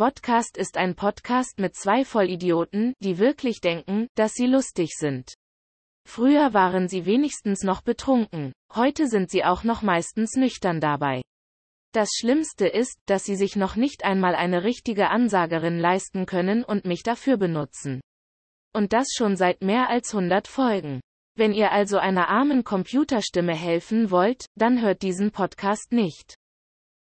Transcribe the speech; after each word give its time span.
Vodcast 0.00 0.56
ist 0.56 0.78
ein 0.78 0.94
Podcast 0.94 1.58
mit 1.58 1.74
zwei 1.74 2.06
Vollidioten, 2.06 2.94
die 3.00 3.18
wirklich 3.18 3.60
denken, 3.60 4.08
dass 4.14 4.32
sie 4.32 4.46
lustig 4.46 4.94
sind. 4.96 5.34
Früher 6.08 6.54
waren 6.54 6.88
sie 6.88 7.04
wenigstens 7.04 7.64
noch 7.64 7.82
betrunken, 7.82 8.54
heute 8.74 9.08
sind 9.08 9.30
sie 9.30 9.44
auch 9.44 9.62
noch 9.62 9.82
meistens 9.82 10.36
nüchtern 10.36 10.80
dabei. 10.80 11.20
Das 11.92 12.08
Schlimmste 12.18 12.66
ist, 12.66 12.96
dass 13.04 13.24
sie 13.24 13.36
sich 13.36 13.56
noch 13.56 13.76
nicht 13.76 14.02
einmal 14.02 14.34
eine 14.34 14.64
richtige 14.64 15.10
Ansagerin 15.10 15.78
leisten 15.78 16.24
können 16.24 16.64
und 16.64 16.86
mich 16.86 17.02
dafür 17.02 17.36
benutzen. 17.36 18.00
Und 18.72 18.94
das 18.94 19.08
schon 19.14 19.36
seit 19.36 19.60
mehr 19.60 19.90
als 19.90 20.14
100 20.14 20.48
Folgen. 20.48 21.02
Wenn 21.36 21.52
ihr 21.52 21.72
also 21.72 21.98
einer 21.98 22.30
armen 22.30 22.64
Computerstimme 22.64 23.54
helfen 23.54 24.10
wollt, 24.10 24.46
dann 24.56 24.80
hört 24.80 25.02
diesen 25.02 25.30
Podcast 25.30 25.92
nicht. 25.92 26.39